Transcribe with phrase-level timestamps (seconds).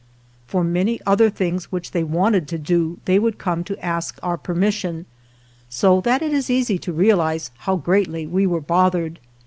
[0.47, 4.35] For many other things which they wanted to do they would come to ask our
[4.35, 5.05] permission,
[5.69, 9.19] so that it is easy to realize how greatly we were bothered.